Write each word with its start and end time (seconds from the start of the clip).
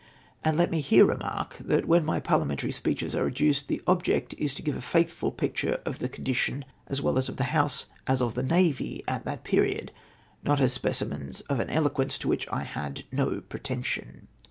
And 0.43 0.57
let 0.57 0.71
me 0.71 0.81
here 0.81 1.05
remark, 1.05 1.57
that 1.59 1.85
when 1.85 2.03
my 2.03 2.19
parliamentary 2.19 2.71
speeches 2.71 3.15
are 3.15 3.27
adduced, 3.27 3.67
the 3.67 3.83
object 3.85 4.33
is 4.39 4.55
to 4.55 4.63
give 4.63 4.75
a 4.75 4.81
faithful 4.81 5.31
pictm^e 5.31 5.77
of 5.83 5.99
the 5.99 6.09
condition 6.09 6.65
as 6.87 7.03
well 7.03 7.19
of 7.19 7.37
the 7.37 7.43
House 7.53 7.85
as 8.07 8.19
of 8.19 8.33
the 8.33 8.41
Navy 8.41 9.03
at 9.07 9.25
that 9.25 9.43
period, 9.43 9.91
not 10.43 10.59
as 10.59 10.73
specimens 10.73 11.41
of 11.41 11.59
an 11.59 11.69
eloquence 11.69 12.17
to 12.17 12.27
which 12.27 12.47
I 12.51 12.63
had 12.63 13.03
no 13.11 13.41
pretension. 13.41 14.27